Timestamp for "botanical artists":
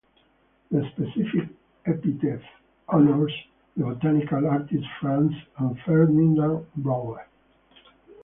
3.83-4.87